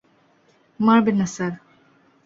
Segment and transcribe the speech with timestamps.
[0.79, 1.53] মারবেন না, স্যার।